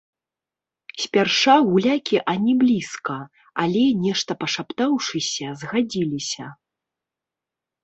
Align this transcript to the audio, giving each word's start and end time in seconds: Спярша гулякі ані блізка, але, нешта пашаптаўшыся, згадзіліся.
Спярша 1.01 1.55
гулякі 1.71 2.17
ані 2.33 2.51
блізка, 2.63 3.17
але, 3.65 3.85
нешта 4.07 4.31
пашаптаўшыся, 4.41 5.47
згадзіліся. 5.63 6.45